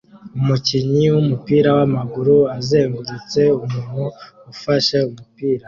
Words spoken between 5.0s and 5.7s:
umupira